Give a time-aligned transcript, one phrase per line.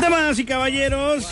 [0.00, 1.28] Damas y caballeros,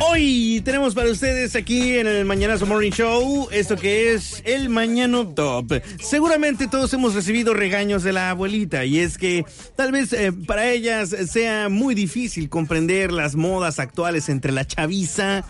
[0.00, 5.28] hoy tenemos para ustedes aquí en el Mañanazo Morning Show esto que es el Mañano
[5.28, 5.72] Top.
[6.00, 9.44] Seguramente todos hemos recibido regaños de la abuelita y es que
[9.76, 15.44] tal vez eh, para ellas sea muy difícil comprender las modas actuales entre la chaviza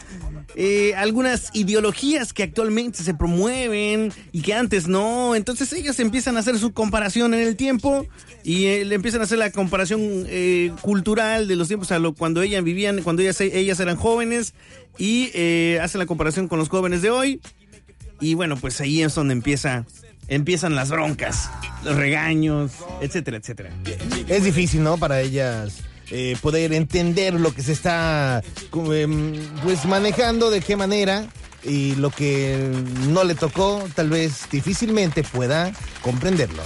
[0.57, 5.35] eh, algunas ideologías que actualmente se promueven y que antes no.
[5.35, 8.07] Entonces ellas empiezan a hacer su comparación en el tiempo
[8.45, 12.15] y eh, le empiezan a hacer la comparación eh, cultural de los tiempos a lo,
[12.15, 14.55] cuando ellas vivían, cuando ellas, ellas eran jóvenes
[14.97, 15.29] y
[15.79, 17.41] hacen la comparación con los jóvenes de hoy.
[18.21, 19.85] Y bueno, pues ahí es donde empieza
[20.29, 21.51] empiezan las broncas,
[21.85, 23.71] los regaños, etcétera, etcétera.
[24.29, 24.97] Es difícil, ¿no?
[24.97, 28.43] Para ellas eh, poder entender lo que se está
[28.93, 31.27] em, pues manejando, de qué manera
[31.63, 32.71] y lo que
[33.09, 36.63] no le tocó, tal vez difícilmente pueda comprenderlo.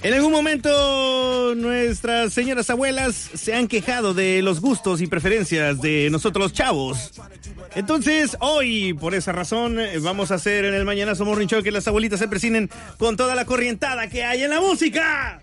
[0.00, 6.08] En algún momento nuestras señoras abuelas se han quejado de los gustos y preferencias de
[6.10, 7.12] nosotros los chavos.
[7.74, 11.88] Entonces, hoy, por esa razón, vamos a hacer en el Mañanazo Morning Show que las
[11.88, 15.42] abuelitas se presinen con toda la corrientada que hay en la música.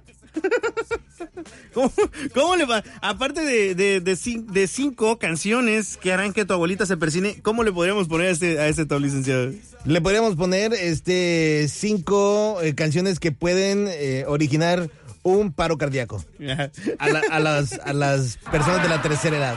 [2.33, 2.83] ¿Cómo, le va?
[3.02, 8.08] Aparte de, de, cinco canciones que harán que tu abuelita se persine, ¿cómo le podríamos
[8.08, 9.52] poner a este, a este top, licenciado?
[9.86, 14.89] Le podríamos poner este cinco eh, canciones que pueden eh, originar
[15.23, 16.23] un paro cardíaco
[16.99, 19.55] a, las, a las personas de la tercera edad.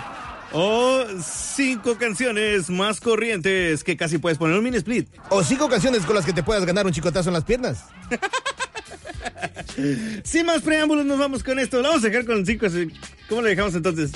[0.52, 5.08] O cinco canciones más corrientes que casi puedes poner un mini split.
[5.28, 7.84] O cinco canciones con las que te puedas ganar un chicotazo en las piernas.
[10.24, 11.78] Sin más preámbulos, nos vamos con esto.
[11.82, 12.66] Lo vamos a dejar con cinco.
[13.28, 14.12] ¿Cómo le dejamos entonces?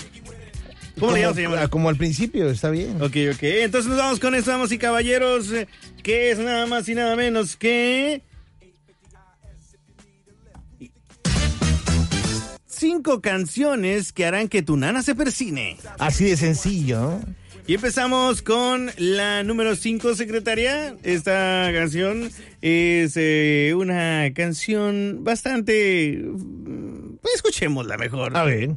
[0.99, 1.69] ¿Cómo le llamamos?
[1.69, 3.01] Como al principio, está bien.
[3.01, 3.43] Ok, ok.
[3.43, 5.49] Entonces nos vamos con esto, damas y caballeros,
[6.03, 8.23] que es nada más y nada menos que...
[12.67, 15.79] Cinco canciones que harán que tu nana se persine.
[15.99, 17.21] Así de sencillo.
[17.65, 20.97] Y empezamos con la número 5, secretaria.
[21.05, 22.29] Esta canción
[22.61, 26.25] es eh, una canción bastante...
[27.21, 28.37] Pues escuchémosla mejor.
[28.37, 28.71] A ver.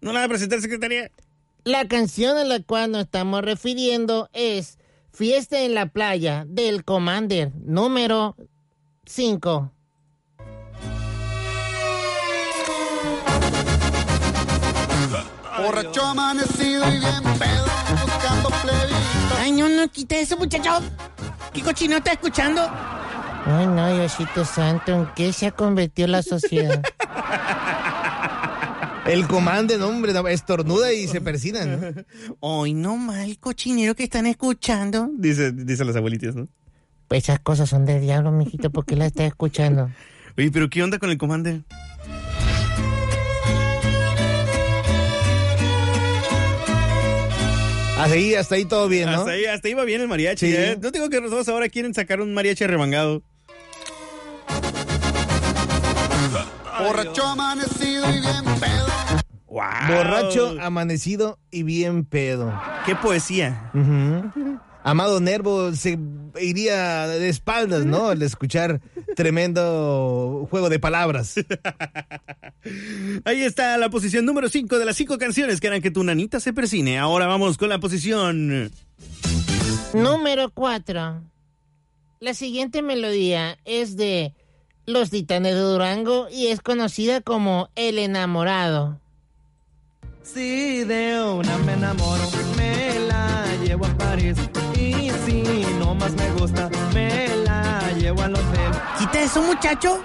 [0.00, 1.10] ¿No la va a presentar, secretaria?
[1.64, 4.78] La canción a la cual nos estamos refiriendo es
[5.12, 8.36] Fiesta en la Playa del Commander número
[9.06, 9.72] 5.
[15.58, 17.75] Borracho amanecido y bien pedo.
[19.46, 20.70] Ay, no, no, quita eso, muchacho.
[21.54, 22.68] ¿Qué cochino está escuchando?
[23.44, 26.82] Ay, no, Diosito Santo, ¿en qué se ha convertido la sociedad?
[29.06, 32.04] El comando, hombre, estornuda y se persinan.
[32.42, 35.08] Ay, no mal cochinero que están escuchando.
[35.16, 36.48] Dice, dicen las abuelitas, ¿no?
[37.06, 39.92] Pues esas cosas son del diablo, mijito, ¿por qué la estás escuchando?
[40.36, 41.50] Oye, pero ¿qué onda con el comando?
[48.06, 49.18] Hasta ahí, hasta ahí todo bien, ¿no?
[49.18, 50.46] Hasta ahí, hasta ahí va bien el mariachi.
[50.46, 50.78] ¿eh?
[50.80, 53.24] No digo que los dos ahora quieren sacar un mariachi remangado.
[56.78, 58.86] Borracho amanecido y bien pedo.
[59.48, 62.54] Borracho amanecido y bien pedo.
[62.86, 63.72] Qué poesía.
[64.84, 65.98] Amado Nervo se
[66.40, 68.10] iría de espaldas, ¿no?
[68.10, 68.80] Al escuchar
[69.16, 71.34] tremendo juego de palabras.
[73.24, 76.40] Ahí está la posición número 5 de las cinco canciones que harán que tu nanita
[76.40, 76.98] se persine.
[76.98, 78.70] Ahora vamos con la posición...
[79.94, 81.22] Número 4.
[82.20, 84.34] La siguiente melodía es de
[84.84, 89.00] Los Titanes de Durango y es conocida como El Enamorado.
[90.22, 92.24] Si de una me enamoro,
[92.56, 94.36] me la llevo a París
[94.74, 95.42] y si
[95.78, 98.72] no más me gusta, me la llevo al hotel.
[98.98, 100.02] Quita eso, muchacho.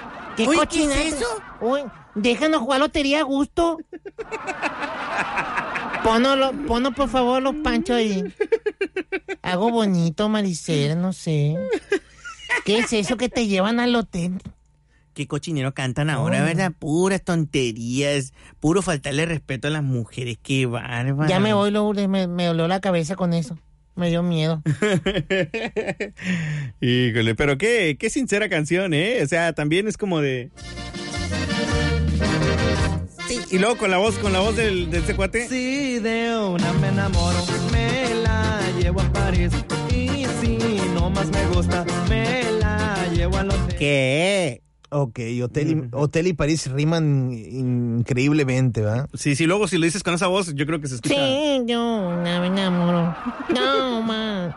[0.49, 1.25] ¿Qué cochina es eso?
[1.61, 1.81] Uy,
[2.15, 3.77] déjanos jugar lotería a gusto.
[6.03, 6.35] Pono,
[6.67, 8.23] pono, por favor, los panchos ahí.
[9.41, 11.55] Hago bonito, Maricela, no sé.
[12.65, 14.41] ¿Qué es eso que te llevan al hotel?
[15.13, 16.71] Qué cochinero cantan ahora, ¿verdad?
[16.77, 21.29] Puras tonterías, puro faltarle respeto a las mujeres, qué bárbaro.
[21.29, 23.57] Ya me voy, Lourdes, me, me dolió la cabeza con eso.
[23.95, 24.61] Me dio miedo.
[26.81, 29.21] Híjole, pero qué, qué sincera canción, ¿eh?
[29.23, 30.49] O sea, también es como de...
[33.49, 35.47] Y luego con la voz, con la voz del, del ese cuate.
[35.47, 37.37] Si de una me enamoro,
[37.71, 39.51] me la llevo a París.
[39.89, 40.57] Y si
[40.93, 43.75] no más me gusta, me la llevo al hotel.
[43.77, 44.61] ¿Qué?
[44.93, 49.07] Ok, hotel y, hotel y París riman increíblemente, ¿va?
[49.13, 51.15] Sí, sí, luego si lo dices con esa voz, yo creo que se escucha.
[51.15, 53.15] Sí, yo me enamoro.
[53.55, 54.53] No, man.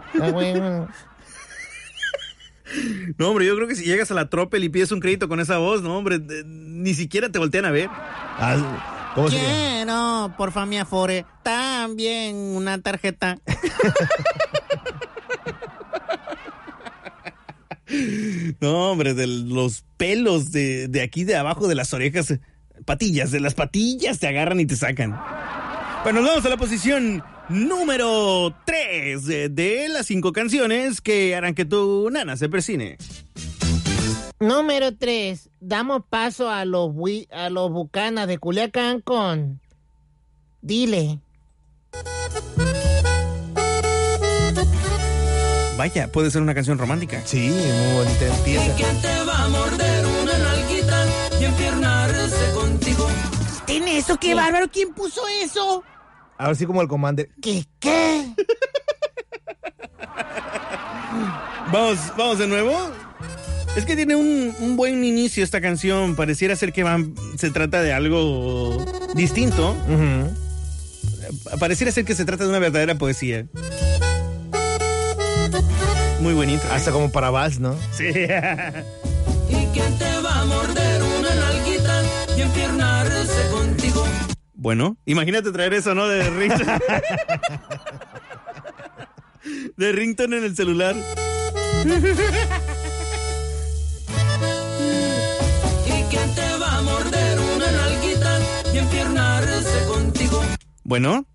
[3.17, 5.39] No, hombre, yo creo que si llegas a la Tropel y pides un crédito con
[5.39, 7.89] esa voz, no, hombre, ni siquiera te voltean a ver.
[9.15, 9.47] ¿Cómo sería?
[9.47, 13.39] Quiero, porfa, mi afore, también una tarjeta.
[18.61, 22.35] No, hombre, de los pelos de, de aquí de abajo de las orejas,
[22.85, 25.19] patillas, de las patillas te agarran y te sacan.
[26.03, 31.65] Bueno, nos vamos a la posición número 3 de, las cinco canciones que harán que
[31.65, 32.99] tu nana se persine.
[34.41, 35.49] Número 3.
[35.59, 36.91] Damos paso a los,
[37.33, 39.59] a los bucanas de Culiacán con...
[40.61, 41.19] Dile.
[45.85, 47.21] Vaya, puede ser una canción romántica.
[47.27, 48.75] Sí, muy bonita empieza.
[48.75, 51.07] ¿Quién te va a morder una nalguita
[51.39, 53.07] y empiernarse contigo?
[53.67, 54.17] ¿Tiene eso?
[54.17, 54.67] ¡Qué bárbaro!
[54.73, 55.85] ¿Quién puso eso?
[56.39, 57.29] Ahora sí como el commander.
[57.43, 58.35] ¿Qué qué?
[61.71, 62.75] Vamos, vamos de nuevo.
[63.77, 66.17] Es que tiene un, un buen inicio esta canción.
[66.17, 68.83] Pareciera ser que van, se trata de algo
[69.15, 69.77] distinto.
[71.61, 73.45] Pareciera ser que se trata de una verdadera poesía.
[76.25, 76.63] Muy bonito.
[76.73, 77.77] Hasta como para vals, ¿no?
[77.93, 78.07] Sí.
[78.07, 82.03] ¿Y quién te va a morder una nalguita
[82.35, 84.07] y empiernarse contigo?
[84.55, 86.09] Bueno, imagínate traer eso, ¿no?
[86.09, 86.79] De ringtone.
[89.77, 90.97] De ringtone en el celular.
[95.85, 98.39] ¿Y quién te va a morder una nalguita
[98.73, 100.43] y empiernarse contigo?
[100.85, 101.27] Bueno.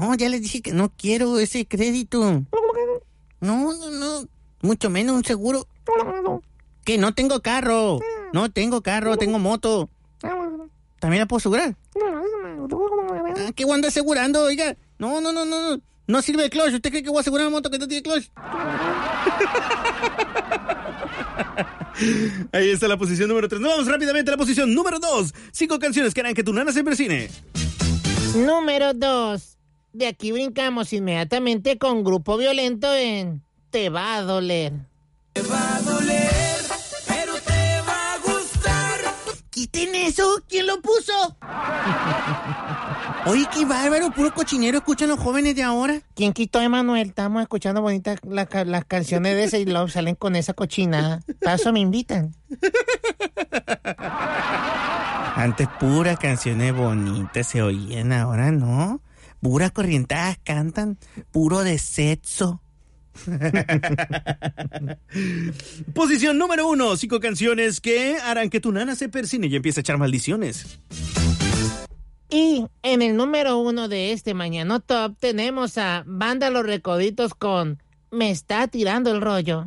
[0.00, 2.42] No, ya les dije que no quiero ese crédito.
[3.40, 4.28] No, no, no.
[4.62, 5.66] Mucho menos un seguro.
[6.84, 8.00] Que no tengo carro.
[8.32, 9.88] No tengo carro, tengo moto.
[11.00, 11.76] ¿También la puedo asegurar?
[12.02, 14.42] Ah, ¿Qué voy a andar asegurando?
[14.42, 15.82] Oiga, no, no, no, no, no.
[16.06, 16.74] No sirve el clutch.
[16.74, 18.28] ¿Usted cree que voy a asegurar una moto que no tiene clutch?
[22.52, 23.60] Ahí está la posición número 3.
[23.60, 25.34] Nos vamos rápidamente a la posición número 2.
[25.52, 27.28] Cinco canciones que harán que tu nana se persine.
[28.34, 29.57] Número 2.
[29.92, 34.72] De aquí brincamos inmediatamente con Grupo Violento en Te va a doler.
[35.32, 36.30] Te va a doler,
[37.06, 39.00] pero te va a gustar.
[39.50, 40.42] ¡Quiten eso!
[40.48, 41.12] ¿Quién lo puso?
[43.26, 46.00] Oye, qué bárbaro, puro cochinero escuchan los jóvenes de ahora.
[46.14, 47.08] ¿Quién quitó a Emanuel?
[47.08, 51.20] Estamos escuchando bonitas la- las canciones de ese y luego salen con esa cochinada.
[51.42, 52.34] Paso me invitan.
[55.34, 59.00] Antes puras canciones bonitas se oían, ahora no.
[59.40, 60.98] Puras corrientadas cantan,
[61.30, 62.60] puro de sexo.
[65.94, 66.96] Posición número 1.
[66.96, 70.78] Cinco canciones que harán que tu nana se persine y empiece a echar maldiciones.
[72.30, 77.82] Y en el número uno de este Mañana Top tenemos a Banda Los Recoditos con
[78.10, 79.66] Me está tirando el rollo.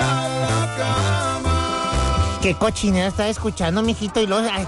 [0.00, 2.38] La cama.
[2.42, 4.66] Qué cochinera está escuchando, mijito, y lo, ay,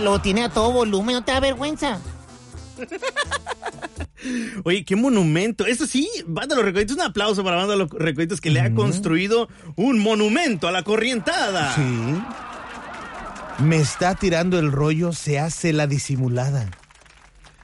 [0.00, 1.98] lo tiene a todo volumen, ¿no te da vergüenza?
[4.64, 5.66] Oye, qué monumento.
[5.66, 9.48] Eso sí, Banda Los Recoditos, un aplauso para Banda Los Recoditos que le ha construido
[9.76, 11.74] un monumento a la corrientada.
[11.74, 11.82] Sí.
[13.62, 16.68] Me está tirando el rollo, se hace la disimulada.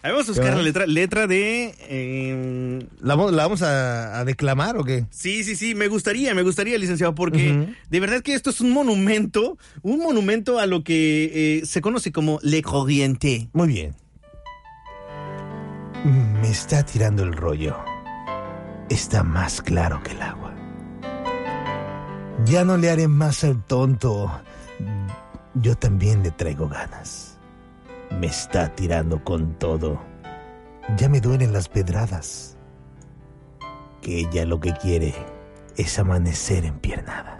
[0.03, 1.75] Ahí vamos a buscar ¿Qué la letra, letra de...
[1.81, 5.07] eh, ¿La, vamos- la vamos a, a declamar o qué?
[5.11, 8.71] Sí, sí, sí, me gustaría, me gustaría, licenciado, porque de verdad que esto es un
[8.71, 13.49] monumento, un monumento a lo que eh, se conoce como Le Corriente.
[13.53, 13.95] Muy bien.
[16.41, 17.76] Me está tirando el rollo.
[18.88, 20.55] Está más claro que el agua.
[22.45, 24.31] Ya no le haré más al tonto.
[25.63, 27.39] Yo también le traigo ganas.
[28.21, 30.01] Me está tirando con todo.
[30.99, 32.57] Ya me duelen las pedradas.
[34.03, 35.15] Que ella lo que quiere
[35.77, 37.37] es amanecer en piernada.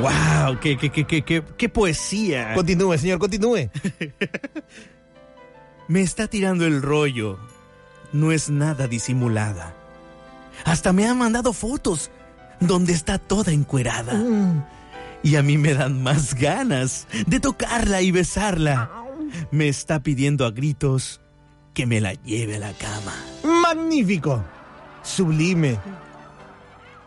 [0.00, 0.58] ¡Wow!
[0.60, 2.54] ¡Qué, qué, qué, qué, qué, qué poesía!
[2.54, 3.70] Continúe, señor, continúe.
[5.88, 7.38] Me está tirando el rollo.
[8.12, 9.74] No es nada disimulada.
[10.64, 12.10] Hasta me ha mandado fotos
[12.58, 14.12] donde está toda encuerada.
[15.22, 18.90] Y a mí me dan más ganas de tocarla y besarla.
[19.50, 21.20] Me está pidiendo a gritos
[21.74, 23.14] que me la lleve a la cama.
[23.44, 24.44] Magnífico.
[25.02, 25.78] Sublime.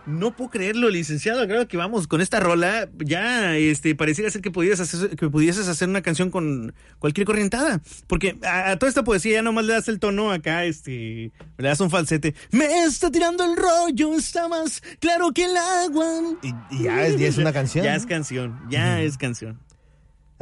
[0.07, 1.45] No puedo creerlo, licenciado.
[1.47, 2.89] Creo que vamos con esta rola.
[2.97, 7.81] Ya este, pareciera ser que pudieras hacer, que pudieses hacer una canción con cualquier corrientada.
[8.07, 11.67] Porque a, a toda esta poesía ya nomás le das el tono acá, este, le
[11.67, 12.33] das un falsete.
[12.51, 16.05] Me está tirando el rollo, está más claro que el agua.
[16.41, 17.85] Y, y ya, es, ya es una canción.
[17.85, 19.59] Ya es canción, ya es canción.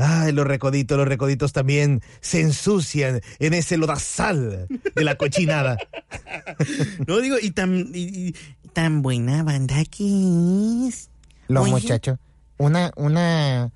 [0.02, 5.78] Ay, los recoditos, los recoditos también se ensucian en ese lodazal de la cochinada.
[7.08, 8.36] No digo, y tan, y- y-
[8.80, 11.10] Tan buena banda que es.
[11.50, 11.72] Los Oye.
[11.74, 12.18] muchachos.
[12.56, 13.74] Una, una,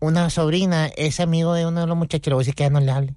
[0.00, 2.26] una sobrina es amigo de uno de los muchachos.
[2.26, 3.14] Le voy a decir que ya no le hable.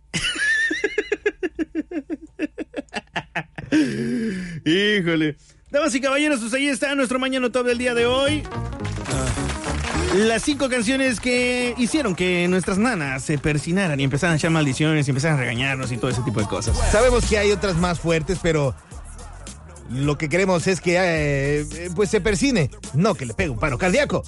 [4.66, 5.36] Híjole.
[5.70, 8.44] Damas y caballeros, pues ahí está nuestro mañana top del día de hoy.
[10.16, 15.10] Las cinco canciones que hicieron que nuestras nanas se persinaran y empezaran a echar maldiciones
[15.10, 16.78] y empezaran a regañarnos y todo ese tipo de cosas.
[16.90, 18.74] Sabemos que hay otras más fuertes, pero
[19.94, 23.78] lo que queremos es que eh, pues se persine, no que le pegue un paro
[23.78, 24.24] cardíaco.